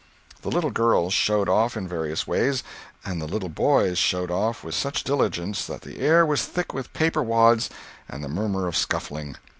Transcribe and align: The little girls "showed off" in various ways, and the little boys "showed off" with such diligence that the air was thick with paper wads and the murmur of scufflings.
The 0.41 0.49
little 0.49 0.71
girls 0.71 1.13
"showed 1.13 1.47
off" 1.47 1.77
in 1.77 1.87
various 1.87 2.25
ways, 2.25 2.63
and 3.05 3.21
the 3.21 3.27
little 3.27 3.49
boys 3.49 3.99
"showed 3.99 4.31
off" 4.31 4.63
with 4.63 4.73
such 4.73 5.03
diligence 5.03 5.67
that 5.67 5.81
the 5.83 5.99
air 5.99 6.25
was 6.25 6.41
thick 6.43 6.73
with 6.73 6.91
paper 6.93 7.21
wads 7.21 7.69
and 8.09 8.23
the 8.23 8.27
murmur 8.27 8.67
of 8.67 8.75
scufflings. 8.75 9.37